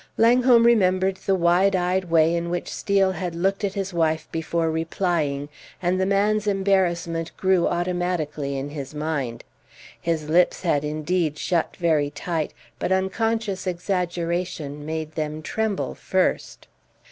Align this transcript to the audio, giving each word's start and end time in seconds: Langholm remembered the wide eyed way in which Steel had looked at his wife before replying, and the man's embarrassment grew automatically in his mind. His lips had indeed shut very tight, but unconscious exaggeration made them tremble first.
Langholm 0.17 0.65
remembered 0.65 1.17
the 1.17 1.35
wide 1.35 1.75
eyed 1.75 2.05
way 2.05 2.33
in 2.33 2.49
which 2.49 2.73
Steel 2.73 3.11
had 3.11 3.35
looked 3.35 3.63
at 3.63 3.75
his 3.75 3.93
wife 3.93 4.27
before 4.31 4.71
replying, 4.71 5.47
and 5.79 6.01
the 6.01 6.07
man's 6.07 6.47
embarrassment 6.47 7.29
grew 7.37 7.67
automatically 7.67 8.57
in 8.57 8.71
his 8.71 8.95
mind. 8.95 9.43
His 10.01 10.27
lips 10.27 10.63
had 10.63 10.83
indeed 10.83 11.37
shut 11.37 11.77
very 11.77 12.09
tight, 12.09 12.51
but 12.79 12.91
unconscious 12.91 13.67
exaggeration 13.67 14.87
made 14.87 15.11
them 15.11 15.43
tremble 15.43 15.93
first. 15.93 16.67